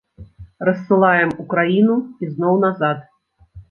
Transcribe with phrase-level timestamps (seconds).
[0.69, 3.09] Рассылаем у краіну, ізноў назад.